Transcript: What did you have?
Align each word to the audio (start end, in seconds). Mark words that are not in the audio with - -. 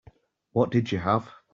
What 0.53 0.71
did 0.71 0.91
you 0.91 0.97
have? 0.97 1.29